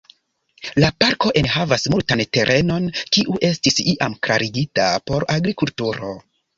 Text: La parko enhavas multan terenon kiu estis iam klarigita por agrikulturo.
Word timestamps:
La 0.83 0.87
parko 1.03 1.31
enhavas 1.41 1.85
multan 1.97 2.25
terenon 2.39 2.89
kiu 3.19 3.39
estis 3.53 3.81
iam 3.95 4.19
klarigita 4.27 4.93
por 5.09 5.31
agrikulturo. 5.41 6.17